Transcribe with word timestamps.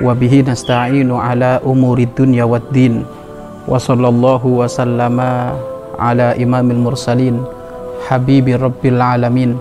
Wad 0.00 0.20
din. 2.72 3.04
Wa 3.68 3.76
sallallahu 3.76 4.48
wa 4.60 4.66
sallama 4.66 5.52
ala 6.00 6.32
imamil 6.40 6.80
mursalin. 6.80 7.44
Habibi 8.08 8.56
rabbil 8.56 8.96
alamin. 8.96 9.60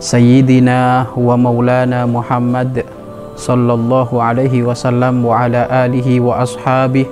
Sayyidina 0.00 1.12
wa 1.12 1.36
maulana 1.36 2.08
Muhammad 2.08 2.84
sallallahu 3.40 4.20
alaihi 4.20 4.64
wasallam 4.64 5.24
wa 5.24 5.48
ala 5.48 5.64
alihi 5.88 6.20
wa 6.20 6.44
ashabihi 6.44 7.08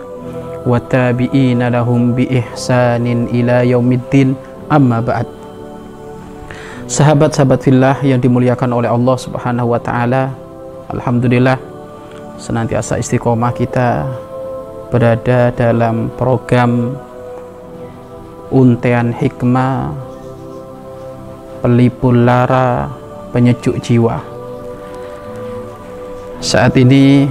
wa 0.68 0.76
tabi'ina 0.76 1.72
lahum 1.72 2.12
bi 2.12 2.28
ihsanin 2.28 3.32
ila 3.32 3.64
yaumiddin 3.64 4.36
amma 4.68 5.00
ba'd 5.00 5.24
Sahabat-sahabat 6.88 7.64
fillah 7.64 7.96
yang 8.00 8.20
dimuliakan 8.20 8.72
oleh 8.72 8.88
Allah 8.88 9.16
Subhanahu 9.16 9.76
wa 9.76 9.80
taala 9.80 10.32
Alhamdulillah 10.92 11.56
senantiasa 12.38 13.02
istiqomah 13.02 13.52
kita 13.52 14.06
berada 14.88 15.50
dalam 15.52 16.08
program 16.16 16.96
untean 18.48 19.12
hikmah 19.12 19.92
pelipul 21.60 22.14
lara 22.24 22.88
penyejuk 23.34 23.76
jiwa 23.82 24.22
saat 26.38 26.78
ini 26.78 27.26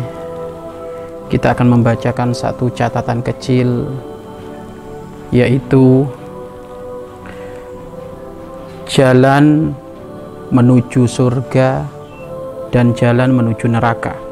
kita 1.32 1.56
akan 1.56 1.80
membacakan 1.80 2.36
satu 2.36 2.68
catatan 2.76 3.24
kecil 3.24 3.88
yaitu 5.32 6.04
jalan 8.88 9.76
menuju 10.52 11.04
surga 11.04 11.84
dan 12.72 12.96
jalan 12.96 13.36
menuju 13.36 13.68
neraka. 13.68 14.27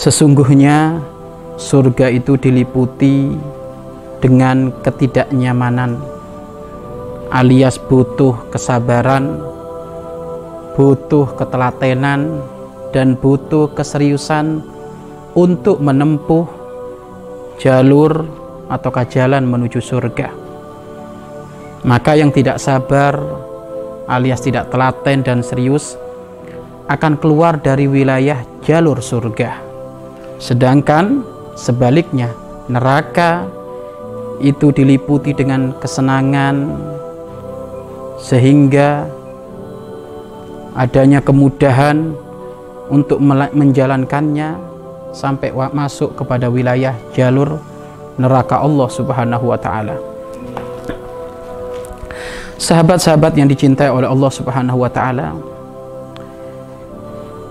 Sesungguhnya 0.00 0.96
surga 1.60 2.08
itu 2.08 2.40
diliputi 2.40 3.36
dengan 4.24 4.72
ketidaknyamanan 4.80 6.00
alias 7.28 7.76
butuh 7.76 8.48
kesabaran, 8.48 9.44
butuh 10.72 11.36
ketelatenan 11.36 12.40
dan 12.96 13.12
butuh 13.12 13.68
keseriusan 13.76 14.64
untuk 15.36 15.84
menempuh 15.84 16.48
jalur 17.60 18.24
atau 18.72 18.90
jalan 19.04 19.44
menuju 19.44 19.84
surga. 19.84 20.32
Maka 21.84 22.16
yang 22.16 22.32
tidak 22.32 22.56
sabar 22.56 23.20
alias 24.08 24.40
tidak 24.40 24.72
telaten 24.72 25.20
dan 25.20 25.44
serius 25.44 26.00
akan 26.88 27.20
keluar 27.20 27.60
dari 27.60 27.84
wilayah 27.84 28.40
jalur 28.64 29.04
surga. 29.04 29.69
Sedangkan 30.40 31.20
sebaliknya 31.52 32.32
neraka 32.72 33.44
itu 34.40 34.72
diliputi 34.72 35.36
dengan 35.36 35.76
kesenangan 35.76 36.80
sehingga 38.16 39.04
adanya 40.72 41.20
kemudahan 41.20 42.16
untuk 42.88 43.20
menjalankannya 43.52 44.56
sampai 45.12 45.52
masuk 45.76 46.16
kepada 46.16 46.48
wilayah 46.48 46.96
jalur 47.12 47.60
neraka 48.16 48.64
Allah 48.64 48.88
Subhanahu 48.88 49.44
wa 49.44 49.58
taala. 49.60 49.96
Sahabat-sahabat 52.60 53.36
yang 53.36 53.48
dicintai 53.48 53.88
oleh 53.92 54.08
Allah 54.08 54.30
Subhanahu 54.32 54.84
wa 54.84 54.90
taala, 54.92 55.32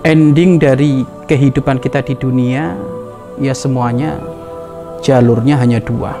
ending 0.06 0.58
dari 0.58 1.02
kehidupan 1.30 1.78
kita 1.78 2.02
di 2.02 2.18
dunia 2.18 2.74
ya 3.38 3.54
semuanya 3.54 4.18
jalurnya 4.98 5.54
hanya 5.62 5.78
dua. 5.78 6.18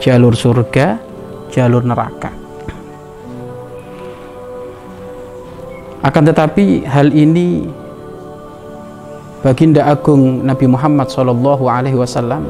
Jalur 0.00 0.32
surga, 0.32 0.96
jalur 1.52 1.84
neraka. 1.84 2.32
Akan 6.00 6.24
tetapi 6.24 6.88
hal 6.88 7.12
ini 7.12 7.68
Baginda 9.44 9.84
Agung 9.88 10.40
Nabi 10.40 10.68
Muhammad 10.68 11.12
Shallallahu 11.12 11.68
Alaihi 11.68 12.00
Wasallam 12.00 12.48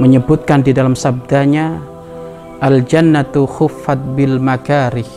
menyebutkan 0.00 0.64
di 0.64 0.72
dalam 0.72 0.96
sabdanya 0.96 1.76
al 2.64 2.84
jannatu 2.84 3.44
khuffat 3.44 4.00
bil 4.16 4.40
makarih 4.40 5.08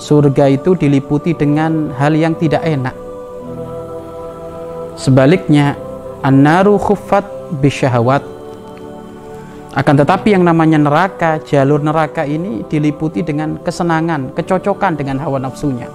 surga 0.00 0.56
itu 0.56 0.72
diliputi 0.72 1.36
dengan 1.36 1.92
hal 1.96 2.16
yang 2.16 2.32
tidak 2.36 2.64
enak 2.64 2.96
sebaliknya 5.00 5.80
an-naru 6.20 6.76
khuffat 6.76 7.24
bisyahawat 7.64 8.20
akan 9.72 9.94
tetapi 9.96 10.36
yang 10.36 10.44
namanya 10.44 10.76
neraka 10.76 11.40
jalur 11.40 11.80
neraka 11.80 12.28
ini 12.28 12.60
diliputi 12.68 13.24
dengan 13.24 13.56
kesenangan 13.64 14.36
kecocokan 14.36 15.00
dengan 15.00 15.16
hawa 15.16 15.40
nafsunya 15.40 15.88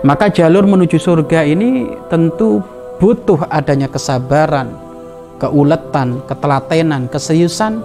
maka 0.00 0.32
jalur 0.32 0.64
menuju 0.64 0.96
surga 0.96 1.44
ini 1.44 1.92
tentu 2.08 2.62
butuh 2.96 3.48
adanya 3.52 3.90
kesabaran, 3.90 4.72
keuletan, 5.42 6.24
ketelatenan, 6.24 7.10
keseriusan 7.12 7.84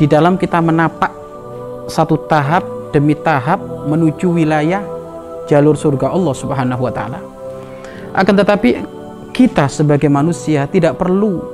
di 0.00 0.08
dalam 0.08 0.40
kita 0.40 0.62
menapak 0.62 1.12
satu 1.90 2.16
tahap 2.30 2.64
demi 2.94 3.18
tahap 3.18 3.60
menuju 3.88 4.32
wilayah 4.32 4.80
jalur 5.50 5.74
surga 5.74 6.12
Allah 6.12 6.34
Subhanahu 6.34 6.82
wa 6.86 6.92
taala. 6.92 7.35
Akan 8.16 8.32
tetapi 8.32 8.80
kita 9.36 9.68
sebagai 9.68 10.08
manusia 10.08 10.64
tidak 10.64 10.96
perlu 10.96 11.44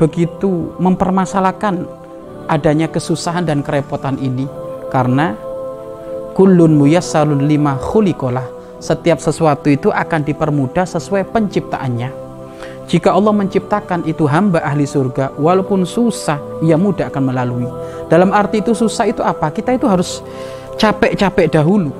begitu 0.00 0.72
mempermasalahkan 0.80 1.84
adanya 2.48 2.88
kesusahan 2.88 3.44
dan 3.44 3.60
kerepotan 3.60 4.16
ini 4.16 4.48
karena 4.88 5.36
kullun 6.32 6.80
muyassarun 6.80 7.44
lima 7.44 7.76
khuliqalah 7.76 8.48
setiap 8.80 9.20
sesuatu 9.20 9.68
itu 9.68 9.92
akan 9.92 10.24
dipermudah 10.24 10.88
sesuai 10.88 11.28
penciptaannya. 11.28 12.10
Jika 12.88 13.14
Allah 13.14 13.30
menciptakan 13.36 14.08
itu 14.08 14.26
hamba 14.26 14.58
ahli 14.64 14.88
surga, 14.88 15.38
walaupun 15.38 15.86
susah, 15.86 16.40
ia 16.66 16.74
mudah 16.74 17.08
akan 17.12 17.30
melalui. 17.30 17.68
Dalam 18.10 18.34
arti 18.34 18.58
itu 18.58 18.74
susah 18.74 19.06
itu 19.06 19.22
apa? 19.22 19.54
Kita 19.54 19.70
itu 19.70 19.86
harus 19.86 20.18
capek-capek 20.82 21.52
dahulu, 21.52 21.94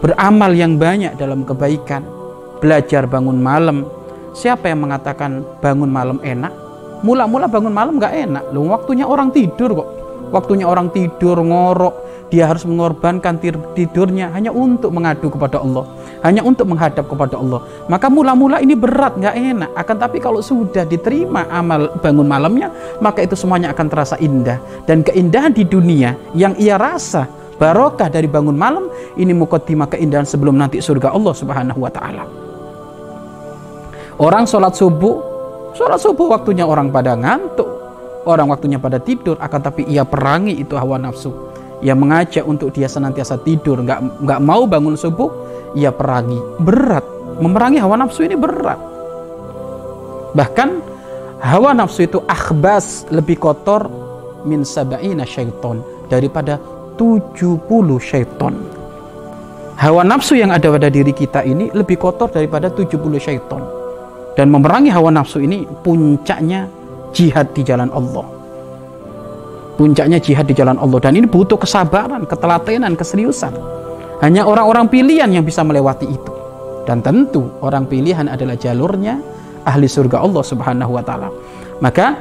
beramal 0.00 0.56
yang 0.56 0.80
banyak 0.80 1.12
dalam 1.20 1.44
kebaikan, 1.44 2.02
belajar 2.64 3.04
bangun 3.04 3.36
malam. 3.36 3.84
Siapa 4.32 4.72
yang 4.72 4.88
mengatakan 4.88 5.44
bangun 5.60 5.92
malam 5.92 6.16
enak? 6.24 6.48
Mula-mula 7.04 7.44
bangun 7.44 7.76
malam 7.76 8.00
gak 8.00 8.16
enak, 8.16 8.48
loh 8.56 8.72
waktunya 8.72 9.04
orang 9.04 9.28
tidur 9.28 9.76
kok. 9.76 9.88
Waktunya 10.32 10.64
orang 10.66 10.88
tidur, 10.90 11.36
ngorok, 11.44 12.26
dia 12.32 12.48
harus 12.48 12.64
mengorbankan 12.66 13.38
tidurnya 13.76 14.32
hanya 14.32 14.50
untuk 14.50 14.90
mengadu 14.90 15.28
kepada 15.30 15.60
Allah. 15.60 15.84
Hanya 16.24 16.40
untuk 16.42 16.66
menghadap 16.66 17.06
kepada 17.06 17.38
Allah. 17.38 17.60
Maka 17.86 18.08
mula-mula 18.08 18.58
ini 18.58 18.72
berat 18.72 19.14
nggak 19.14 19.36
enak. 19.36 19.70
Akan 19.76 20.00
tapi 20.00 20.18
kalau 20.18 20.40
sudah 20.40 20.88
diterima 20.88 21.46
amal 21.52 21.92
bangun 22.00 22.26
malamnya 22.26 22.72
maka 22.98 23.22
itu 23.22 23.36
semuanya 23.36 23.70
akan 23.76 23.86
terasa 23.86 24.16
indah. 24.18 24.58
Dan 24.88 25.04
keindahan 25.04 25.52
di 25.54 25.62
dunia 25.68 26.16
yang 26.32 26.56
ia 26.58 26.80
rasa 26.80 27.28
barokah 27.60 28.10
dari 28.10 28.26
bangun 28.26 28.56
malam 28.56 28.90
ini 29.14 29.30
mukotima 29.30 29.86
keindahan 29.86 30.26
sebelum 30.26 30.58
nanti 30.58 30.82
surga 30.82 31.14
Allah 31.14 31.34
subhanahu 31.36 31.78
wa 31.78 31.92
ta'ala 31.92 32.43
orang 34.18 34.44
sholat 34.46 34.74
subuh 34.74 35.34
sholat 35.74 35.98
subuh 35.98 36.30
waktunya 36.30 36.64
orang 36.64 36.88
pada 36.88 37.18
ngantuk. 37.18 37.66
Orang 38.24 38.48
waktunya 38.48 38.80
pada 38.80 38.96
tidur 38.96 39.36
akan 39.36 39.60
tapi 39.60 39.84
ia 39.84 40.00
perangi 40.00 40.56
itu 40.56 40.72
hawa 40.80 40.96
nafsu. 40.96 41.52
Yang 41.84 41.98
mengajak 42.00 42.44
untuk 42.48 42.72
dia 42.72 42.88
senantiasa 42.88 43.36
tidur. 43.44 43.84
Nggak 43.84 44.24
nggak 44.24 44.40
mau 44.40 44.64
bangun 44.64 44.96
subuh 44.96 45.28
ia 45.76 45.92
perangi. 45.92 46.40
Berat. 46.62 47.04
Memerangi 47.36 47.82
hawa 47.84 48.00
nafsu 48.00 48.24
ini 48.24 48.38
berat. 48.38 48.80
Bahkan 50.32 50.68
hawa 51.44 51.76
nafsu 51.76 52.08
itu 52.08 52.24
akhbas 52.24 53.04
lebih 53.12 53.36
kotor 53.36 53.92
min 54.48 54.64
sabaina 54.64 55.28
syaiton 55.28 55.84
daripada 56.08 56.56
70 56.96 57.60
syaiton. 58.00 58.54
Hawa 59.76 60.00
nafsu 60.06 60.38
yang 60.38 60.54
ada 60.54 60.70
pada 60.70 60.88
diri 60.88 61.12
kita 61.12 61.44
ini 61.44 61.68
lebih 61.76 62.00
kotor 62.00 62.32
daripada 62.32 62.72
70 62.72 62.94
syaiton 63.20 63.73
Dan 64.34 64.50
memerangi 64.50 64.90
hawa 64.90 65.14
nafsu 65.14 65.38
ini 65.38 65.62
puncaknya 65.86 66.66
jihad 67.14 67.54
di 67.54 67.62
jalan 67.62 67.86
Allah. 67.94 68.26
Puncaknya 69.78 70.18
jihad 70.18 70.46
di 70.50 70.54
jalan 70.54 70.78
Allah 70.78 70.98
dan 71.02 71.14
ini 71.14 71.26
butuh 71.26 71.58
kesabaran, 71.58 72.26
ketelatenan, 72.26 72.98
keseriusan. 72.98 73.54
Hanya 74.22 74.46
orang-orang 74.46 74.90
pilihan 74.90 75.30
yang 75.30 75.46
bisa 75.46 75.62
melewati 75.62 76.06
itu. 76.10 76.32
Dan 76.84 77.00
tentu 77.00 77.48
orang 77.62 77.86
pilihan 77.86 78.26
adalah 78.26 78.58
jalurnya 78.58 79.18
ahli 79.64 79.86
surga 79.86 80.20
Allah 80.20 80.44
Subhanahu 80.44 80.92
wa 80.98 81.02
taala. 81.02 81.30
Maka 81.78 82.18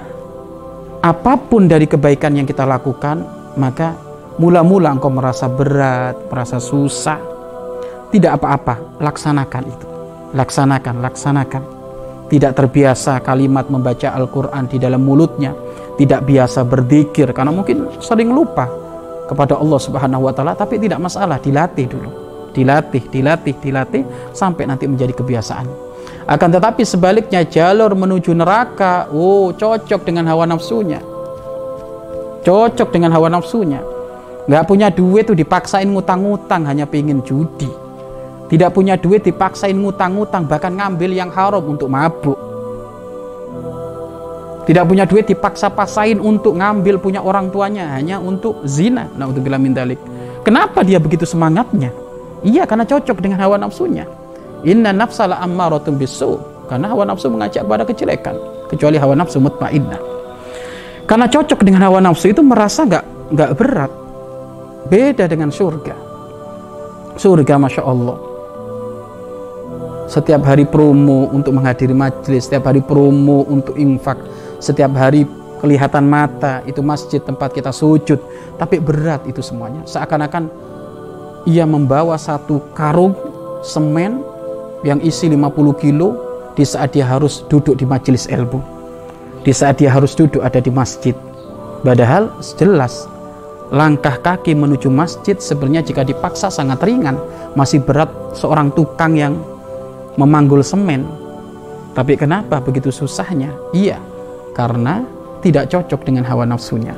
apa 1.03 1.33
pun 1.35 1.67
dari 1.67 1.89
kebaikan 1.89 2.37
yang 2.37 2.47
kita 2.47 2.63
lakukan, 2.63 3.25
maka 3.59 3.97
mula-mula 4.37 4.93
engkau 4.93 5.13
merasa 5.13 5.45
berat, 5.51 6.15
merasa 6.31 6.57
susah, 6.57 7.19
tidak 8.09 8.41
apa-apa, 8.41 9.01
laksanakan 9.01 9.63
itu. 9.67 9.87
Laksanakan, 10.33 10.95
laksanakan 11.05 11.82
tidak 12.31 12.55
terbiasa 12.55 13.19
kalimat 13.19 13.67
membaca 13.67 14.11
Al-Quran 14.15 14.67
di 14.69 14.77
dalam 14.79 15.03
mulutnya, 15.03 15.51
tidak 15.99 16.25
biasa 16.25 16.65
berzikir 16.65 17.29
karena 17.35 17.51
mungkin 17.51 17.89
sering 17.99 18.31
lupa 18.31 18.69
kepada 19.27 19.59
Allah 19.59 19.79
Subhanahu 19.79 20.27
wa 20.27 20.33
taala, 20.33 20.53
tapi 20.55 20.79
tidak 20.79 20.99
masalah, 20.99 21.39
dilatih 21.39 21.87
dulu. 21.87 22.11
Dilatih, 22.53 23.09
dilatih, 23.09 23.55
dilatih 23.57 24.03
sampai 24.29 24.69
nanti 24.69 24.85
menjadi 24.85 25.13
kebiasaan. 25.17 25.65
Akan 26.29 26.53
tetapi 26.53 26.85
sebaliknya 26.85 27.43
jalur 27.43 27.97
menuju 27.97 28.31
neraka, 28.31 29.09
oh 29.09 29.51
cocok 29.51 30.01
dengan 30.05 30.29
hawa 30.29 30.45
nafsunya. 30.45 31.01
Cocok 32.45 32.89
dengan 32.93 33.11
hawa 33.15 33.33
nafsunya. 33.33 33.81
Nggak 34.45 34.63
punya 34.69 34.87
duit 34.93 35.25
tuh 35.25 35.35
dipaksain 35.39 35.87
ngutang-ngutang 35.87 36.67
hanya 36.67 36.83
pengen 36.83 37.23
judi 37.23 37.82
tidak 38.53 38.69
punya 38.69 38.93
duit 39.01 39.25
dipaksain 39.25 39.73
ngutang-ngutang 39.73 40.45
bahkan 40.45 40.77
ngambil 40.77 41.09
yang 41.09 41.33
haram 41.33 41.65
untuk 41.65 41.89
mabuk. 41.89 42.37
Tidak 44.69 44.85
punya 44.85 45.09
duit 45.09 45.25
dipaksa-paksain 45.25 46.21
untuk 46.21 46.61
ngambil 46.61 47.01
punya 47.01 47.25
orang 47.25 47.49
tuanya 47.49 47.97
hanya 47.97 48.21
untuk 48.21 48.61
zina. 48.69 49.09
Nah, 49.17 49.25
untuk 49.25 49.41
bilang 49.41 49.57
mindalik. 49.57 49.97
Kenapa 50.45 50.85
dia 50.85 51.01
begitu 51.01 51.25
semangatnya? 51.25 51.89
Iya, 52.45 52.69
karena 52.69 52.85
cocok 52.85 53.25
dengan 53.25 53.41
hawa 53.41 53.57
nafsunya. 53.57 54.05
Inna 54.61 54.93
nafsala 54.93 55.41
ammaratun 55.41 55.97
bisu. 55.97 56.37
Karena 56.69 56.93
hawa 56.93 57.09
nafsu 57.09 57.33
mengajak 57.33 57.65
pada 57.65 57.89
kejelekan. 57.89 58.37
Kecuali 58.69 59.01
hawa 59.01 59.17
nafsu 59.17 59.41
mutmainnah. 59.41 59.97
Karena 61.09 61.25
cocok 61.25 61.57
dengan 61.65 61.89
hawa 61.89 62.05
nafsu 62.05 62.29
itu 62.29 62.45
merasa 62.45 62.85
nggak 62.85 63.33
nggak 63.33 63.51
berat. 63.57 63.91
Beda 64.93 65.25
dengan 65.25 65.49
surga. 65.49 65.97
Surga, 67.17 67.57
masya 67.57 67.81
Allah 67.81 68.32
setiap 70.13 70.45
hari 70.45 70.69
promo 70.69 71.25
untuk 71.33 71.57
menghadiri 71.57 71.97
majelis, 71.97 72.45
setiap 72.45 72.69
hari 72.69 72.85
promo 72.85 73.49
untuk 73.49 73.73
infak, 73.81 74.21
setiap 74.61 74.93
hari 74.93 75.25
kelihatan 75.57 76.05
mata 76.05 76.61
itu 76.69 76.85
masjid 76.85 77.17
tempat 77.17 77.49
kita 77.49 77.73
sujud, 77.73 78.21
tapi 78.61 78.77
berat 78.77 79.25
itu 79.25 79.41
semuanya. 79.41 79.81
Seakan-akan 79.89 80.53
ia 81.49 81.65
membawa 81.65 82.13
satu 82.21 82.61
karung 82.77 83.17
semen 83.65 84.21
yang 84.85 85.01
isi 85.01 85.25
50 85.33 85.81
kilo 85.81 86.13
di 86.53 86.61
saat 86.61 86.93
dia 86.93 87.09
harus 87.09 87.41
duduk 87.49 87.73
di 87.73 87.89
majelis 87.89 88.29
ilmu. 88.29 88.61
Di 89.41 89.49
saat 89.49 89.81
dia 89.81 89.89
harus 89.89 90.13
duduk 90.13 90.45
ada 90.45 90.61
di 90.61 90.69
masjid. 90.69 91.17
Padahal 91.81 92.29
jelas 92.53 93.09
langkah 93.73 94.21
kaki 94.21 94.53
menuju 94.53 94.93
masjid 94.93 95.41
sebenarnya 95.41 95.81
jika 95.89 96.05
dipaksa 96.05 96.53
sangat 96.53 96.85
ringan, 96.85 97.17
masih 97.57 97.81
berat 97.81 98.13
seorang 98.37 98.69
tukang 98.77 99.17
yang 99.17 99.33
memanggul 100.17 100.61
semen. 100.61 101.05
Tapi 101.93 102.17
kenapa 102.17 102.57
begitu 102.57 102.89
susahnya? 102.89 103.53
Iya, 103.73 104.01
karena 104.57 105.05
tidak 105.45 105.69
cocok 105.69 106.01
dengan 106.07 106.25
hawa 106.25 106.47
nafsunya. 106.49 106.97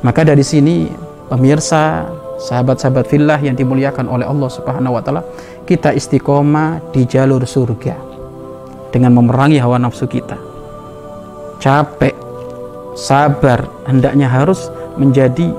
Maka 0.00 0.24
dari 0.24 0.44
sini 0.44 0.88
pemirsa, 1.28 2.08
sahabat-sahabat 2.40 3.08
fillah 3.08 3.40
yang 3.40 3.56
dimuliakan 3.56 4.08
oleh 4.08 4.24
Allah 4.24 4.48
Subhanahu 4.52 4.96
wa 4.96 5.02
taala, 5.04 5.22
kita 5.64 5.92
istiqomah 5.92 6.92
di 6.92 7.04
jalur 7.04 7.44
surga 7.44 7.96
dengan 8.92 9.16
memerangi 9.16 9.58
hawa 9.60 9.80
nafsu 9.80 10.08
kita. 10.08 10.36
Capek, 11.60 12.14
sabar 12.94 13.64
hendaknya 13.88 14.28
harus 14.28 14.68
menjadi 15.00 15.50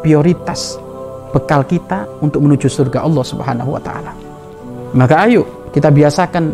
prioritas 0.00 0.78
bekal 1.32 1.64
kita 1.64 2.04
untuk 2.20 2.44
menuju 2.44 2.68
surga 2.68 3.02
Allah 3.02 3.24
Subhanahu 3.24 3.70
wa 3.76 3.82
taala. 3.82 4.12
Maka 4.92 5.26
ayo 5.28 5.61
kita 5.72 5.88
biasakan 5.88 6.52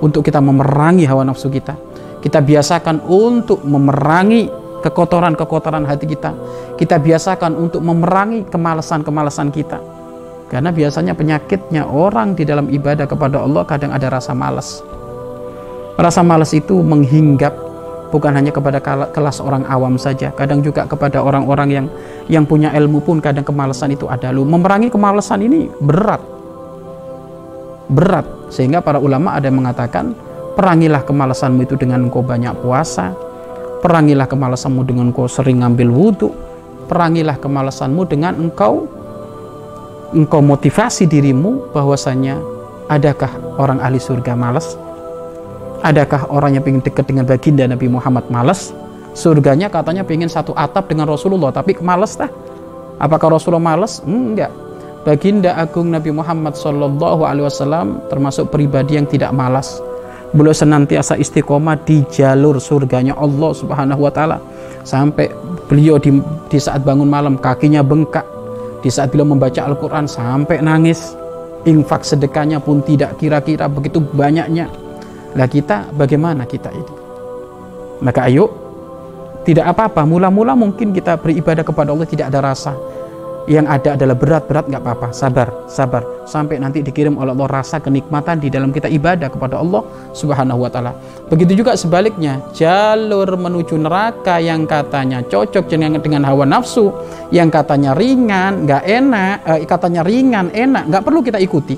untuk 0.00 0.24
kita 0.24 0.40
memerangi 0.40 1.04
hawa 1.08 1.24
nafsu 1.24 1.48
kita. 1.48 1.76
Kita 2.20 2.44
biasakan 2.44 3.08
untuk 3.08 3.64
memerangi 3.64 4.52
kekotoran-kekotoran 4.84 5.88
hati 5.88 6.04
kita. 6.08 6.32
Kita 6.76 7.00
biasakan 7.00 7.56
untuk 7.56 7.80
memerangi 7.80 8.44
kemalasan-kemalasan 8.48 9.48
kita. 9.52 9.80
Karena 10.52 10.74
biasanya 10.74 11.14
penyakitnya 11.14 11.86
orang 11.86 12.34
di 12.34 12.42
dalam 12.42 12.66
ibadah 12.68 13.06
kepada 13.06 13.40
Allah 13.40 13.62
kadang 13.64 13.94
ada 13.94 14.10
rasa 14.10 14.34
malas. 14.34 14.82
Rasa 15.94 16.24
malas 16.26 16.50
itu 16.56 16.80
menghinggap 16.80 17.54
bukan 18.10 18.34
hanya 18.34 18.50
kepada 18.50 18.82
kelas 19.14 19.38
orang 19.38 19.62
awam 19.70 19.94
saja, 19.94 20.34
kadang 20.34 20.58
juga 20.58 20.82
kepada 20.88 21.22
orang-orang 21.22 21.68
yang 21.70 21.86
yang 22.26 22.44
punya 22.48 22.74
ilmu 22.74 22.98
pun 22.98 23.22
kadang 23.22 23.46
kemalasan 23.46 23.94
itu 23.94 24.10
ada. 24.10 24.34
Lu 24.34 24.42
memerangi 24.42 24.90
kemalasan 24.90 25.46
ini 25.46 25.70
berat. 25.78 26.39
Berat 27.90 28.54
sehingga 28.54 28.78
para 28.78 29.02
ulama 29.02 29.34
ada 29.34 29.50
yang 29.50 29.58
mengatakan, 29.62 30.14
perangilah 30.54 31.02
kemalasanmu 31.02 31.66
itu 31.66 31.74
dengan 31.74 32.06
engkau 32.06 32.22
banyak 32.22 32.54
puasa, 32.62 33.14
perangilah 33.82 34.30
kemalasanmu 34.30 34.86
dengan 34.86 35.10
engkau 35.10 35.26
sering 35.26 35.62
ngambil 35.62 35.90
wudhu, 35.90 36.30
perangilah 36.86 37.34
kemalasanmu 37.38 38.02
dengan 38.06 38.38
engkau 38.38 38.86
engkau 40.10 40.42
motivasi 40.42 41.06
dirimu 41.06 41.70
bahwasanya 41.70 42.38
adakah 42.90 43.30
orang 43.58 43.78
ahli 43.82 43.98
surga 43.98 44.34
malas? 44.38 44.74
Adakah 45.80 46.28
orang 46.28 46.60
yang 46.60 46.64
ingin 46.66 46.82
dekat 46.84 47.08
dengan 47.08 47.24
baginda 47.24 47.64
Nabi 47.64 47.90
Muhammad 47.90 48.26
malas? 48.30 48.70
Surganya 49.16 49.66
katanya 49.66 50.06
ingin 50.06 50.30
satu 50.30 50.54
atap 50.54 50.86
dengan 50.86 51.10
Rasulullah, 51.10 51.50
tapi 51.50 51.74
kemales 51.74 52.14
tah? 52.14 52.30
Apakah 53.00 53.34
Rasulullah 53.34 53.74
malas? 53.74 53.98
Enggak 54.04 54.69
baginda 55.06 55.56
agung 55.56 55.92
Nabi 55.92 56.12
Muhammad 56.12 56.54
Sallallahu 56.56 57.24
Alaihi 57.24 57.46
Wasallam 57.46 58.04
termasuk 58.12 58.52
pribadi 58.52 58.96
yang 59.00 59.08
tidak 59.08 59.32
malas. 59.34 59.80
Beliau 60.30 60.54
senantiasa 60.54 61.18
istiqomah 61.18 61.74
di 61.82 62.06
jalur 62.06 62.62
surganya 62.62 63.18
Allah 63.18 63.50
Subhanahu 63.50 64.06
Wa 64.06 64.12
Taala. 64.14 64.38
Sampai 64.86 65.26
beliau 65.66 65.98
di, 65.98 66.22
di 66.46 66.58
saat 66.62 66.86
bangun 66.86 67.10
malam 67.10 67.34
kakinya 67.34 67.82
bengkak. 67.82 68.22
Di 68.80 68.88
saat 68.88 69.10
beliau 69.10 69.34
membaca 69.34 69.66
Al-Quran 69.66 70.06
sampai 70.06 70.62
nangis. 70.62 71.18
Infak 71.66 72.06
sedekahnya 72.06 72.62
pun 72.62 72.80
tidak 72.80 73.18
kira-kira 73.20 73.68
begitu 73.68 74.00
banyaknya. 74.00 74.70
Lah 75.34 75.50
kita 75.50 75.92
bagaimana 75.92 76.46
kita 76.48 76.72
ini 76.72 77.00
maka 78.00 78.26
ayo 78.26 78.48
tidak 79.44 79.72
apa-apa. 79.76 80.04
Mula-mula 80.04 80.56
mungkin 80.56 80.92
kita 80.92 81.16
beribadah 81.20 81.64
kepada 81.64 81.92
Allah 81.92 82.08
tidak 82.08 82.32
ada 82.32 82.40
rasa 82.52 82.72
yang 83.48 83.64
ada 83.64 83.96
adalah 83.96 84.16
berat-berat 84.18 84.68
nggak 84.68 84.82
apa-apa. 84.84 85.08
Sabar 85.16 85.48
sabar. 85.70 86.02
Sampai 86.28 86.60
nanti 86.60 86.84
dikirim 86.84 87.16
oleh 87.16 87.32
Allah 87.32 87.48
rasa 87.48 87.80
kenikmatan 87.80 88.42
di 88.42 88.52
dalam 88.52 88.68
kita 88.74 88.90
ibadah 88.90 89.32
kepada 89.32 89.56
Allah 89.56 89.80
subhanahu 90.12 90.66
wa 90.66 90.70
ta'ala. 90.70 90.92
Begitu 91.32 91.64
juga 91.64 91.72
sebaliknya 91.78 92.44
jalur 92.52 93.26
menuju 93.38 93.80
neraka 93.80 94.42
yang 94.42 94.68
katanya 94.68 95.24
cocok 95.24 95.64
dengan, 95.66 95.96
dengan 96.02 96.22
hawa 96.28 96.44
nafsu 96.44 96.92
yang 97.32 97.48
katanya 97.48 97.96
ringan 97.96 98.68
nggak 98.68 98.82
enak 98.84 99.36
eh, 99.46 99.64
katanya 99.64 100.04
ringan 100.04 100.52
enak 100.52 100.82
nggak 100.90 101.02
perlu 101.06 101.20
kita 101.24 101.38
ikuti. 101.40 101.76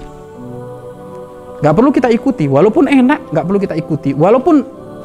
Nggak 1.63 1.75
perlu 1.79 1.91
kita 1.95 2.09
ikuti. 2.11 2.45
Walaupun 2.51 2.91
enak 2.91 3.31
nggak 3.31 3.45
perlu 3.47 3.59
kita 3.63 3.75
ikuti. 3.79 4.11
Walaupun 4.19 4.57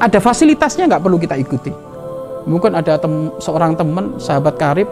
ada 0.02 0.18
fasilitasnya 0.18 0.90
nggak 0.90 1.02
perlu 1.06 1.16
kita 1.22 1.38
ikuti. 1.38 1.70
Mungkin 2.48 2.72
ada 2.74 2.96
tem 2.96 3.28
seorang 3.38 3.76
teman 3.76 4.16
sahabat 4.16 4.56
karib 4.56 4.88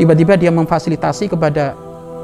tiba-tiba 0.00 0.40
dia 0.40 0.48
memfasilitasi 0.48 1.28
kepada 1.28 1.76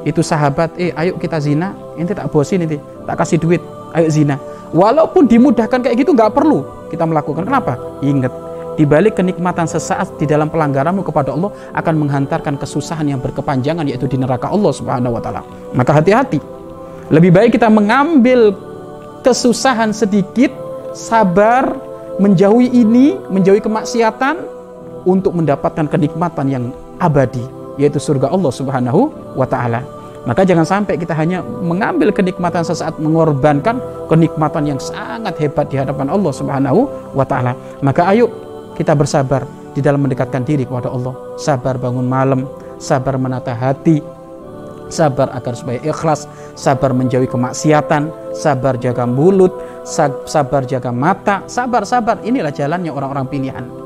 itu 0.09 0.25
sahabat 0.25 0.73
eh 0.81 0.97
ayo 0.97 1.21
kita 1.21 1.37
zina. 1.37 1.77
Ini 2.01 2.09
tak 2.09 2.33
bosin 2.33 2.65
ini 2.65 2.81
tak 3.05 3.21
kasih 3.21 3.37
duit 3.37 3.61
ayo 3.93 4.09
zina. 4.09 4.41
Walaupun 4.73 5.29
dimudahkan 5.29 5.85
kayak 5.85 5.97
gitu 6.01 6.17
nggak 6.17 6.33
perlu 6.33 6.65
kita 6.89 7.05
melakukan. 7.05 7.45
Kenapa? 7.45 7.77
Ingat 8.01 8.33
dibalik 8.81 9.21
kenikmatan 9.21 9.69
sesaat 9.69 10.17
di 10.17 10.25
dalam 10.25 10.49
pelanggaranmu 10.49 11.05
kepada 11.05 11.37
Allah 11.37 11.53
akan 11.77 11.95
menghantarkan 12.01 12.57
kesusahan 12.57 13.05
yang 13.09 13.21
berkepanjangan 13.21 13.85
yaitu 13.85 14.09
di 14.09 14.17
neraka 14.17 14.49
Allah 14.49 14.73
Subhanahu 14.73 15.17
wa 15.17 15.21
taala. 15.21 15.45
Maka 15.77 16.01
hati-hati. 16.01 16.41
Lebih 17.13 17.31
baik 17.31 17.61
kita 17.61 17.69
mengambil 17.69 18.57
kesusahan 19.21 19.93
sedikit 19.93 20.55
sabar 20.97 21.77
menjauhi 22.17 22.73
ini 22.73 23.21
menjauhi 23.29 23.61
kemaksiatan 23.61 24.41
untuk 25.05 25.37
mendapatkan 25.37 25.87
kenikmatan 25.87 26.47
yang 26.51 26.65
abadi 26.99 27.56
yaitu 27.77 28.01
surga 28.01 28.33
Allah 28.33 28.53
Subhanahu 28.53 29.33
wa 29.37 29.47
taala. 29.49 29.85
Maka 30.27 30.43
jangan 30.43 30.67
sampai 30.67 30.99
kita 30.99 31.15
hanya 31.15 31.39
mengambil 31.41 32.11
kenikmatan 32.11 32.67
sesaat 32.67 32.99
mengorbankan 32.99 33.79
kenikmatan 34.11 34.75
yang 34.75 34.81
sangat 34.83 35.39
hebat 35.39 35.71
di 35.71 35.79
hadapan 35.79 36.11
Allah 36.11 36.33
Subhanahu 36.35 37.15
wa 37.15 37.23
taala. 37.23 37.55
Maka 37.79 38.11
ayo 38.11 38.27
kita 38.75 38.99
bersabar 38.99 39.47
di 39.71 39.79
dalam 39.79 40.03
mendekatkan 40.03 40.43
diri 40.43 40.67
kepada 40.67 40.91
Allah. 40.91 41.15
Sabar 41.39 41.79
bangun 41.79 42.11
malam, 42.11 42.43
sabar 42.83 43.15
menata 43.23 43.55
hati, 43.55 44.03
sabar 44.91 45.31
agar 45.31 45.55
supaya 45.55 45.79
ikhlas, 45.79 46.27
sabar 46.59 46.91
menjauhi 46.91 47.31
kemaksiatan, 47.31 48.11
sabar 48.35 48.75
jaga 48.83 49.07
mulut, 49.07 49.55
sabar 50.27 50.67
jaga 50.67 50.91
mata, 50.91 51.47
sabar 51.47 51.87
sabar. 51.87 52.19
Inilah 52.27 52.51
jalannya 52.51 52.91
orang-orang 52.91 53.31
pilihan. 53.31 53.86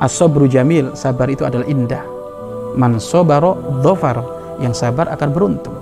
As-sabru 0.00 0.48
jamil, 0.48 0.96
sabar 0.96 1.28
itu 1.28 1.44
adalah 1.44 1.68
indah 1.68 2.00
man 2.74 3.02
sobaro 3.02 3.82
dhofar 3.82 4.22
yang 4.62 4.70
sabar 4.70 5.10
akan 5.10 5.28
beruntung 5.34 5.76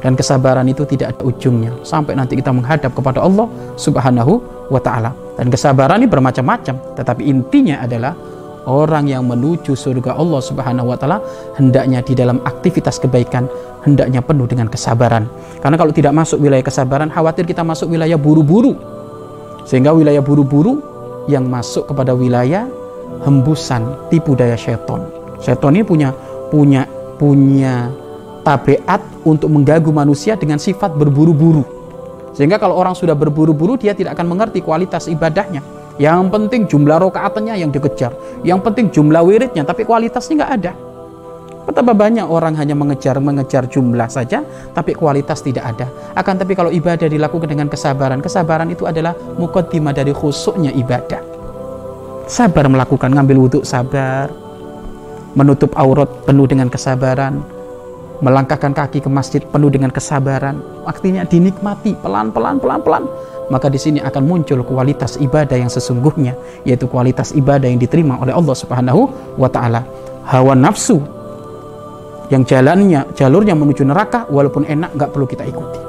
dan 0.00 0.16
kesabaran 0.16 0.64
itu 0.64 0.88
tidak 0.88 1.16
ada 1.16 1.22
ujungnya 1.28 1.76
sampai 1.84 2.16
nanti 2.16 2.40
kita 2.40 2.50
menghadap 2.50 2.96
kepada 2.96 3.20
Allah 3.20 3.46
Subhanahu 3.76 4.40
wa 4.72 4.80
taala. 4.80 5.12
Dan 5.36 5.52
kesabaran 5.52 6.00
ini 6.00 6.08
bermacam-macam, 6.08 6.96
tetapi 6.96 7.22
intinya 7.28 7.84
adalah 7.84 8.16
orang 8.64 9.12
yang 9.12 9.28
menuju 9.28 9.76
surga 9.76 10.16
Allah 10.16 10.40
Subhanahu 10.40 10.88
wa 10.88 10.96
taala 10.96 11.20
hendaknya 11.60 12.00
di 12.00 12.16
dalam 12.16 12.40
aktivitas 12.48 12.96
kebaikan 12.96 13.44
hendaknya 13.84 14.24
penuh 14.24 14.48
dengan 14.48 14.72
kesabaran. 14.72 15.28
Karena 15.60 15.76
kalau 15.76 15.92
tidak 15.92 16.16
masuk 16.16 16.40
wilayah 16.40 16.64
kesabaran, 16.64 17.12
khawatir 17.12 17.44
kita 17.44 17.60
masuk 17.60 17.92
wilayah 17.92 18.16
buru-buru. 18.16 18.72
Sehingga 19.68 19.92
wilayah 19.92 20.24
buru-buru 20.24 20.80
yang 21.28 21.44
masuk 21.44 21.92
kepada 21.92 22.16
wilayah 22.16 22.64
hembusan 23.24 24.08
tipu 24.08 24.36
daya 24.36 24.56
setan. 24.56 25.04
Setan 25.40 25.76
ini 25.76 25.84
punya 25.84 26.10
punya 26.52 26.84
punya 27.20 27.92
tabiat 28.42 29.00
untuk 29.28 29.52
mengganggu 29.52 29.92
manusia 29.92 30.36
dengan 30.36 30.56
sifat 30.56 30.96
berburu-buru. 30.96 31.62
Sehingga 32.32 32.56
kalau 32.56 32.78
orang 32.78 32.96
sudah 32.96 33.12
berburu-buru 33.12 33.76
dia 33.76 33.92
tidak 33.92 34.16
akan 34.16 34.32
mengerti 34.32 34.64
kualitas 34.64 35.10
ibadahnya. 35.10 35.60
Yang 36.00 36.32
penting 36.32 36.60
jumlah 36.64 36.96
rokaatnya 36.96 37.60
yang 37.60 37.68
dikejar. 37.68 38.16
Yang 38.40 38.60
penting 38.64 38.86
jumlah 38.88 39.20
wiridnya 39.20 39.68
tapi 39.68 39.84
kualitasnya 39.84 40.40
nggak 40.40 40.52
ada. 40.62 40.72
Betapa 41.68 41.92
banyak 41.92 42.24
orang 42.24 42.56
hanya 42.56 42.72
mengejar 42.72 43.20
mengejar 43.20 43.68
jumlah 43.68 44.08
saja, 44.10 44.42
tapi 44.74 44.96
kualitas 44.96 45.44
tidak 45.44 45.76
ada. 45.76 45.86
Akan 46.18 46.34
tapi 46.40 46.56
kalau 46.58 46.72
ibadah 46.72 47.06
dilakukan 47.06 47.46
dengan 47.46 47.68
kesabaran, 47.70 48.18
kesabaran 48.24 48.72
itu 48.72 48.88
adalah 48.90 49.14
mukaddimah 49.38 49.94
dari 49.94 50.10
khusuknya 50.10 50.74
ibadah. 50.74 51.29
Sabar 52.30 52.70
melakukan 52.70 53.10
ngambil 53.10 53.42
wudhu 53.42 53.66
sabar, 53.66 54.30
menutup 55.34 55.74
aurat 55.74 56.06
penuh 56.22 56.46
dengan 56.46 56.70
kesabaran, 56.70 57.42
melangkahkan 58.22 58.70
kaki 58.70 59.02
ke 59.02 59.10
masjid 59.10 59.42
penuh 59.42 59.66
dengan 59.66 59.90
kesabaran, 59.90 60.62
artinya 60.86 61.26
dinikmati 61.26 61.98
pelan-pelan 61.98 62.62
pelan-pelan, 62.62 63.10
maka 63.50 63.66
di 63.66 63.82
sini 63.82 63.98
akan 63.98 64.22
muncul 64.30 64.62
kualitas 64.62 65.18
ibadah 65.18 65.58
yang 65.58 65.66
sesungguhnya, 65.66 66.38
yaitu 66.62 66.86
kualitas 66.86 67.34
ibadah 67.34 67.66
yang 67.66 67.82
diterima 67.82 68.14
oleh 68.22 68.30
Allah 68.30 68.54
Subhanahu 68.54 69.10
wa 69.34 69.50
taala. 69.50 69.82
Hawa 70.22 70.54
nafsu 70.54 71.02
yang 72.30 72.46
jalannya 72.46 73.10
jalurnya 73.18 73.58
menuju 73.58 73.82
neraka 73.82 74.30
walaupun 74.30 74.70
enak 74.70 74.94
nggak 74.94 75.10
perlu 75.10 75.26
kita 75.26 75.50
ikuti. 75.50 75.82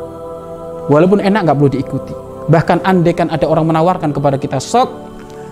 Walaupun 0.90 1.22
enak 1.22 1.46
nggak 1.46 1.58
perlu 1.62 1.70
diikuti. 1.70 2.14
Bahkan 2.50 2.82
andaikan 2.82 3.30
ada 3.30 3.46
orang 3.46 3.70
menawarkan 3.70 4.10
kepada 4.10 4.42
kita 4.42 4.58
sok 4.58 5.11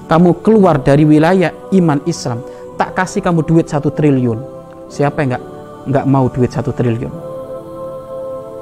kamu 0.10 0.42
keluar 0.42 0.82
dari 0.82 1.06
wilayah 1.06 1.54
iman 1.70 2.02
Islam 2.10 2.42
tak 2.82 2.98
kasih 2.98 3.22
kamu 3.22 3.46
duit 3.46 3.70
satu 3.70 3.94
triliun. 3.94 4.42
Siapa 4.90 5.22
yang 5.22 5.38
nggak 5.38 5.44
nggak 5.86 6.06
mau 6.10 6.26
duit 6.34 6.50
satu 6.50 6.74
triliun? 6.74 7.14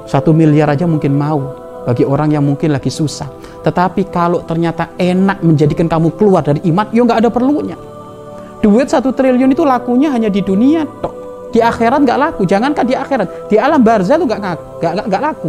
Satu 0.04 0.36
miliar 0.36 0.68
aja 0.68 0.84
mungkin 0.84 1.16
mau 1.16 1.40
bagi 1.88 2.04
orang 2.04 2.36
yang 2.36 2.44
mungkin 2.44 2.76
lagi 2.76 2.92
susah. 2.92 3.32
Tetapi 3.64 4.12
kalau 4.12 4.44
ternyata 4.44 4.92
enak 5.00 5.40
menjadikan 5.40 5.88
kamu 5.88 6.20
keluar 6.20 6.44
dari 6.44 6.60
iman 6.68 6.84
ya 6.92 7.00
nggak 7.00 7.24
ada 7.24 7.30
perlunya. 7.32 7.80
Duit 8.60 8.92
satu 8.92 9.16
triliun 9.16 9.48
itu 9.48 9.64
lakunya 9.64 10.12
hanya 10.12 10.28
di 10.28 10.44
dunia 10.44 10.84
tok. 11.00 11.16
Di 11.48 11.64
akhirat 11.64 12.04
nggak 12.04 12.18
laku. 12.28 12.44
Jangankan 12.44 12.84
di 12.84 12.92
akhirat 12.92 13.48
di 13.48 13.56
alam 13.56 13.80
barzah 13.80 14.20
itu 14.20 14.28
nggak 14.28 14.40
nggak 14.84 15.22
laku. 15.24 15.48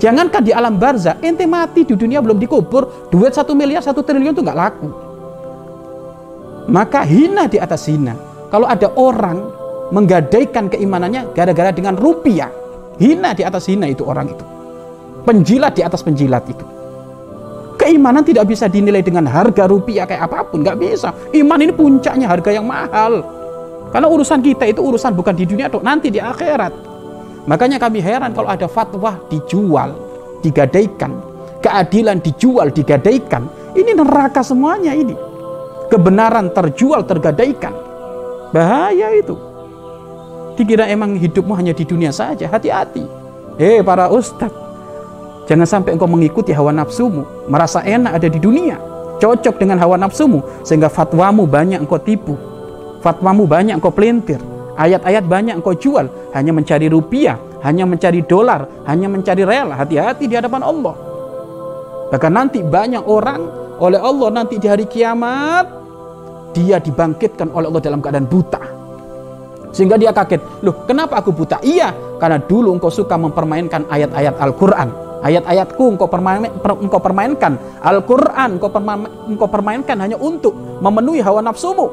Jangankan 0.00 0.40
di 0.40 0.56
alam 0.56 0.80
barzah 0.80 1.20
ente 1.20 1.44
mati 1.44 1.84
di 1.84 1.92
dunia 1.92 2.24
belum 2.24 2.40
dikubur. 2.40 3.12
Duit 3.12 3.36
satu 3.36 3.52
miliar 3.52 3.84
satu 3.84 4.00
triliun 4.00 4.32
itu 4.32 4.40
nggak 4.40 4.56
laku 4.56 5.03
maka 6.68 7.04
hina 7.04 7.44
di 7.48 7.60
atas 7.60 7.88
hina. 7.88 8.16
Kalau 8.48 8.64
ada 8.70 8.88
orang 8.94 9.50
menggadaikan 9.90 10.70
keimanannya 10.70 11.34
gara-gara 11.36 11.74
dengan 11.74 11.98
rupiah, 11.98 12.48
hina 12.96 13.36
di 13.36 13.42
atas 13.44 13.68
hina 13.68 13.90
itu 13.90 14.06
orang 14.06 14.32
itu. 14.32 14.44
Penjilat 15.24 15.76
di 15.76 15.82
atas 15.84 16.04
penjilat 16.04 16.44
itu. 16.48 16.64
Keimanan 17.74 18.22
tidak 18.22 18.48
bisa 18.48 18.70
dinilai 18.70 19.02
dengan 19.02 19.26
harga 19.28 19.66
rupiah 19.66 20.06
kayak 20.08 20.30
apa 20.30 20.46
pun, 20.46 20.62
nggak 20.62 20.78
bisa. 20.78 21.10
Iman 21.34 21.60
ini 21.60 21.72
puncaknya 21.74 22.30
harga 22.30 22.50
yang 22.54 22.64
mahal. 22.64 23.24
Karena 23.90 24.08
urusan 24.08 24.40
kita 24.40 24.64
itu 24.70 24.80
urusan 24.80 25.12
bukan 25.12 25.34
di 25.36 25.44
dunia, 25.44 25.68
nanti 25.82 26.08
di 26.08 26.22
akhirat. 26.22 26.72
Makanya 27.44 27.76
kami 27.76 28.00
heran 28.00 28.32
kalau 28.32 28.48
ada 28.48 28.64
fatwa 28.64 29.20
dijual, 29.28 29.92
digadaikan, 30.40 31.12
keadilan 31.60 32.22
dijual, 32.24 32.72
digadaikan. 32.72 33.44
Ini 33.74 33.90
neraka 33.92 34.40
semuanya 34.40 34.94
ini 34.94 35.33
kebenaran 35.94 36.50
terjual 36.50 37.06
tergadaikan. 37.06 37.70
Bahaya 38.50 39.14
itu. 39.14 39.38
Dikira 40.58 40.90
emang 40.90 41.14
hidupmu 41.14 41.54
hanya 41.54 41.70
di 41.70 41.86
dunia 41.86 42.10
saja. 42.10 42.50
Hati-hati. 42.50 43.06
Eh 43.62 43.78
para 43.86 44.10
ustadz. 44.10 44.50
Jangan 45.46 45.68
sampai 45.68 45.94
engkau 45.94 46.10
mengikuti 46.10 46.50
hawa 46.50 46.74
nafsumu. 46.74 47.46
Merasa 47.46 47.86
enak 47.86 48.18
ada 48.18 48.26
di 48.26 48.42
dunia. 48.42 48.74
Cocok 49.22 49.54
dengan 49.62 49.78
hawa 49.78 49.94
nafsumu. 49.94 50.42
Sehingga 50.66 50.90
fatwamu 50.90 51.46
banyak 51.46 51.78
engkau 51.78 52.02
tipu. 52.02 52.34
Fatwamu 53.02 53.46
banyak 53.46 53.78
engkau 53.78 53.94
pelintir. 53.94 54.42
Ayat-ayat 54.74 55.22
banyak 55.30 55.54
engkau 55.62 55.74
jual. 55.74 56.10
Hanya 56.34 56.50
mencari 56.50 56.90
rupiah. 56.90 57.38
Hanya 57.62 57.86
mencari 57.86 58.22
dolar. 58.26 58.66
Hanya 58.86 59.06
mencari 59.06 59.42
rel. 59.46 59.70
Hati-hati 59.70 60.26
di 60.26 60.34
hadapan 60.34 60.62
Allah. 60.64 60.94
Bahkan 62.14 62.32
nanti 62.32 62.62
banyak 62.62 63.02
orang 63.04 63.64
oleh 63.82 63.98
Allah 63.98 64.30
nanti 64.30 64.54
di 64.62 64.70
hari 64.70 64.86
kiamat 64.86 65.73
dia 66.54 66.78
dibangkitkan 66.78 67.50
oleh 67.50 67.66
Allah 67.66 67.82
dalam 67.82 67.98
keadaan 67.98 68.30
buta. 68.30 68.62
Sehingga 69.74 69.98
dia 69.98 70.14
kaget, 70.14 70.62
loh 70.62 70.86
kenapa 70.86 71.18
aku 71.18 71.34
buta? 71.34 71.58
Iya, 71.58 71.90
karena 72.22 72.38
dulu 72.38 72.70
engkau 72.78 72.94
suka 72.94 73.18
mempermainkan 73.18 73.90
ayat-ayat 73.90 74.38
Al-Quran. 74.38 74.88
Ayat-ayatku 75.24 75.98
engkau, 75.98 76.06
permain, 76.06 76.46
engkau 76.62 77.00
permainkan. 77.02 77.58
Al-Quran 77.82 78.60
engkau, 78.60 78.70
permain, 78.70 79.08
engkau 79.26 79.48
permainkan 79.50 79.96
hanya 79.98 80.14
untuk 80.20 80.54
memenuhi 80.78 81.18
hawa 81.24 81.42
nafsumu. 81.42 81.90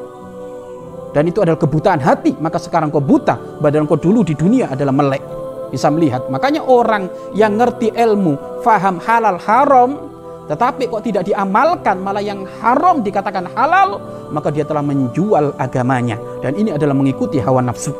Dan 1.16 1.26
itu 1.32 1.40
adalah 1.40 1.56
kebutaan 1.56 1.98
hati. 1.98 2.36
Maka 2.38 2.60
sekarang 2.60 2.92
kau 2.92 3.00
buta, 3.00 3.58
badan 3.58 3.88
kau 3.88 3.96
dulu 3.96 4.20
di 4.22 4.36
dunia 4.36 4.68
adalah 4.70 4.92
melek. 4.92 5.24
Bisa 5.72 5.88
melihat. 5.88 6.28
Makanya 6.28 6.60
orang 6.68 7.08
yang 7.32 7.56
ngerti 7.56 7.90
ilmu, 7.96 8.60
faham 8.60 9.00
halal 9.00 9.40
haram, 9.40 10.11
tetapi 10.50 10.90
kok 10.90 11.02
tidak 11.06 11.26
diamalkan 11.28 12.02
malah 12.02 12.22
yang 12.22 12.42
haram 12.60 13.00
dikatakan 13.00 13.46
halal 13.54 14.02
maka 14.32 14.48
dia 14.50 14.64
telah 14.66 14.82
menjual 14.82 15.54
agamanya. 15.60 16.16
Dan 16.40 16.58
ini 16.58 16.74
adalah 16.74 16.96
mengikuti 16.96 17.38
hawa 17.38 17.62
nafsu. 17.62 17.94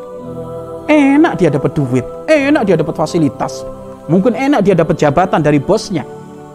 Enak 0.90 1.38
dia 1.38 1.48
dapat 1.48 1.72
duit 1.78 2.04
enak 2.26 2.62
dia 2.66 2.76
dapat 2.78 2.94
fasilitas. 2.96 3.62
Mungkin 4.10 4.34
enak 4.34 4.60
dia 4.66 4.74
dapat 4.74 4.98
jabatan 4.98 5.40
dari 5.44 5.62
bosnya. 5.62 6.02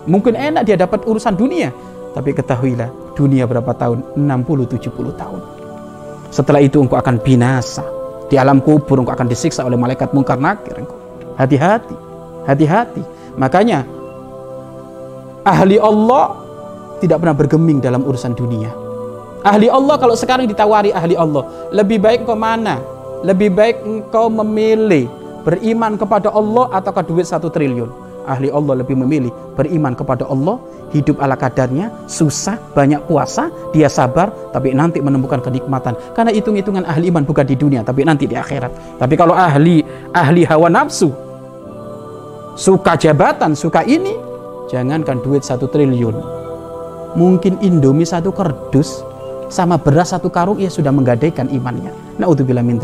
Mungkin 0.07 0.35
enak 0.35 0.63
dia 0.67 0.75
dapat 0.75 1.03
urusan 1.07 1.35
dunia. 1.35 1.71
Tapi 2.11 2.33
ketahuilah 2.33 2.89
dunia 3.13 3.45
berapa 3.45 3.71
tahun? 3.77 4.17
60-70 4.17 4.91
tahun. 5.15 5.41
Setelah 6.33 6.61
itu 6.63 6.81
engkau 6.81 6.99
akan 6.99 7.21
binasa. 7.23 7.85
Di 8.27 8.35
alam 8.35 8.59
kubur 8.59 8.99
engkau 8.99 9.15
akan 9.15 9.27
disiksa 9.31 9.63
oleh 9.63 9.79
malaikat 9.79 10.11
mungkar 10.11 10.35
nakir 10.35 10.83
hati-hati 11.39 11.95
hati-hati. 12.43 13.03
Makanya 13.37 13.85
ahli 15.47 15.79
Allah 15.79 16.35
tidak 16.99 17.23
pernah 17.23 17.37
bergeming 17.39 17.79
dalam 17.79 18.03
urusan 18.03 18.35
dunia. 18.35 18.67
Ahli 19.47 19.71
Allah 19.71 19.95
kalau 19.95 20.11
sekarang 20.17 20.43
ditawari 20.43 20.91
ahli 20.91 21.15
Allah, 21.15 21.71
lebih 21.71 22.03
baik 22.03 22.27
engkau 22.27 22.35
mana? 22.35 22.83
Lebih 23.23 23.55
baik 23.55 23.77
engkau 23.87 24.27
memilih 24.27 25.07
beriman 25.47 25.95
kepada 25.95 26.27
Allah 26.35 26.67
ataukah 26.75 27.05
duit 27.07 27.23
satu 27.23 27.47
triliun? 27.47 27.87
Ahli 28.27 28.51
Allah 28.51 28.83
lebih 28.83 28.99
memilih 28.99 29.31
beriman 29.55 29.95
kepada 29.95 30.27
Allah, 30.27 30.59
hidup 30.91 31.23
ala 31.23 31.39
kadarnya, 31.39 31.95
susah, 32.11 32.59
banyak 32.75 32.99
puasa, 33.07 33.47
dia 33.71 33.87
sabar, 33.87 34.51
tapi 34.51 34.75
nanti 34.75 34.99
menemukan 34.99 35.39
kenikmatan. 35.39 35.95
Karena 36.11 36.35
hitung-hitungan 36.35 36.83
ahli 36.83 37.07
iman 37.07 37.23
bukan 37.23 37.47
di 37.47 37.55
dunia, 37.55 37.87
tapi 37.87 38.03
nanti 38.03 38.27
di 38.27 38.35
akhirat. 38.35 38.99
Tapi 38.99 39.15
kalau 39.15 39.31
ahli 39.31 39.79
ahli 40.11 40.43
hawa 40.43 40.67
nafsu, 40.67 41.07
suka 42.59 42.99
jabatan, 42.99 43.55
suka 43.55 43.87
ini, 43.87 44.26
Jangankan 44.67 45.23
duit 45.23 45.47
satu 45.47 45.71
triliun. 45.71 46.15
Mungkin 47.15 47.63
Indomie 47.63 48.05
satu 48.05 48.35
kerdus 48.35 49.01
sama 49.47 49.79
beras 49.79 50.11
satu 50.11 50.27
karung 50.27 50.59
ia 50.59 50.67
sudah 50.67 50.91
menggadaikan 50.91 51.47
imannya. 51.47 51.91
Naudzubillah 52.19 52.63
min. 52.63 52.77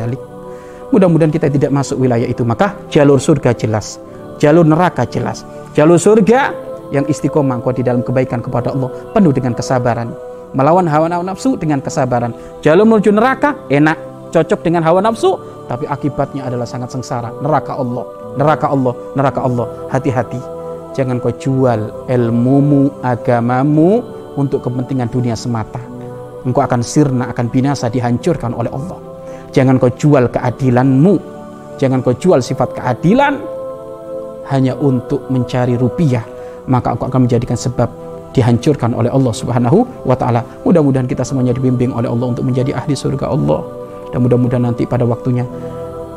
Mudah-mudahan 0.94 1.34
kita 1.34 1.50
tidak 1.50 1.74
masuk 1.74 2.00
wilayah 2.00 2.25
itu. 2.30 2.46
Maka 2.46 2.78
jalur 2.88 3.18
surga 3.18 3.52
jelas, 3.58 4.00
jalur 4.38 4.63
neraka 4.63 5.04
jelas. 5.10 5.44
Jalur 5.74 5.98
surga 5.98 6.54
yang 6.94 7.04
istiqomah 7.10 7.60
engkau 7.60 7.74
di 7.74 7.82
dalam 7.82 8.06
kebaikan 8.06 8.40
kepada 8.40 8.72
Allah 8.72 8.94
penuh 9.12 9.34
dengan 9.34 9.58
kesabaran 9.58 10.13
melawan 10.54 10.86
hawa 10.86 11.10
nafsu 11.10 11.58
dengan 11.58 11.82
kesabaran 11.82 12.32
jalur 12.62 12.86
menuju 12.86 13.10
neraka 13.10 13.58
enak 13.74 13.98
cocok 14.30 14.62
dengan 14.62 14.86
hawa 14.86 15.02
nafsu 15.02 15.34
tapi 15.66 15.90
akibatnya 15.90 16.46
adalah 16.46 16.70
sangat 16.70 16.94
sengsara 16.94 17.34
neraka 17.42 17.74
Allah 17.74 18.06
neraka 18.38 18.70
Allah 18.70 18.94
neraka 19.18 19.40
Allah 19.42 19.66
hati-hati 19.90 20.62
jangan 20.94 21.18
kau 21.20 21.34
jual 21.34 22.08
ilmumu 22.08 22.90
agamamu 23.02 24.02
untuk 24.38 24.66
kepentingan 24.66 25.10
dunia 25.10 25.34
semata 25.38 25.82
engkau 26.46 26.62
akan 26.64 26.82
sirna 26.82 27.30
akan 27.34 27.50
binasa 27.50 27.90
dihancurkan 27.90 28.54
oleh 28.54 28.70
Allah 28.72 28.98
jangan 29.54 29.78
kau 29.78 29.92
jual 29.92 30.30
keadilanmu 30.30 31.16
jangan 31.82 32.00
kau 32.02 32.16
jual 32.16 32.40
sifat 32.40 32.78
keadilan 32.78 33.42
hanya 34.50 34.78
untuk 34.78 35.28
mencari 35.34 35.76
rupiah 35.76 36.24
maka 36.68 36.96
aku 36.96 37.10
akan 37.10 37.28
menjadikan 37.28 37.60
sebab 37.60 38.04
dihancurkan 38.34 38.92
oleh 38.98 39.14
Allah 39.14 39.32
Subhanahu 39.32 39.86
wa 40.04 40.18
taala. 40.18 40.42
Mudah-mudahan 40.66 41.06
kita 41.06 41.22
semuanya 41.22 41.54
dibimbing 41.54 41.94
oleh 41.94 42.10
Allah 42.10 42.34
untuk 42.34 42.44
menjadi 42.44 42.74
ahli 42.74 42.98
surga 42.98 43.30
Allah. 43.30 43.62
Dan 44.10 44.26
mudah-mudahan 44.26 44.74
nanti 44.74 44.90
pada 44.90 45.06
waktunya 45.06 45.46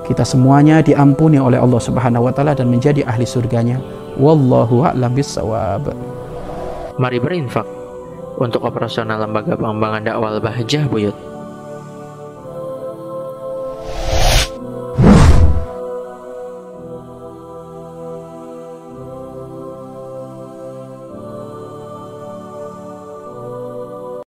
kita 0.09 0.25
semuanya 0.25 0.81
diampuni 0.81 1.37
oleh 1.37 1.61
Allah 1.61 1.81
Subhanahu 1.81 2.27
wa 2.27 2.33
taala 2.33 2.57
dan 2.57 2.73
menjadi 2.73 3.05
ahli 3.05 3.29
surganya. 3.29 3.79
Wallahu 4.17 4.81
a'lam 4.89 5.13
bissawab. 5.13 5.93
Mari 6.97 7.21
berinfak 7.21 7.69
untuk 8.41 8.65
operasional 8.65 9.21
lembaga 9.21 9.53
pengembangan 9.61 10.09
dakwah 10.09 10.41
Bahjah 10.41 10.89
Buyut. 10.89 11.36